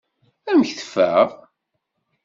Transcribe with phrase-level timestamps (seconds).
[0.51, 1.27] Amek teffeɣ?